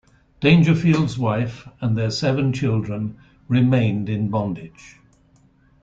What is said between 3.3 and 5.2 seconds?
remained in bondage.